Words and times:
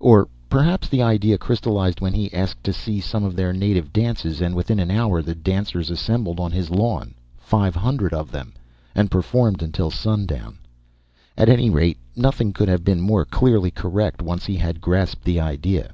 Or 0.00 0.28
perhaps 0.48 0.88
the 0.88 1.02
idea 1.02 1.36
crystallized 1.36 2.00
when 2.00 2.14
he 2.14 2.32
asked 2.32 2.64
to 2.64 2.72
see 2.72 3.00
some 3.02 3.22
of 3.22 3.36
their 3.36 3.52
native 3.52 3.92
dances, 3.92 4.40
and 4.40 4.54
within 4.54 4.80
an 4.80 4.90
hour 4.90 5.20
the 5.20 5.34
dancers 5.34 5.90
assembled 5.90 6.40
on 6.40 6.52
his 6.52 6.70
lawn 6.70 7.12
five 7.36 7.76
hundred 7.76 8.14
of 8.14 8.30
them 8.32 8.54
and 8.94 9.10
performed 9.10 9.62
until 9.62 9.90
sundown. 9.90 10.56
At, 11.36 11.50
any 11.50 11.68
rate, 11.68 11.98
nothing 12.16 12.54
could 12.54 12.70
have 12.70 12.82
been 12.82 13.02
more 13.02 13.26
clearly 13.26 13.70
correct 13.70 14.22
once 14.22 14.46
he 14.46 14.56
had 14.56 14.80
grasped 14.80 15.22
the 15.24 15.38
idea. 15.38 15.90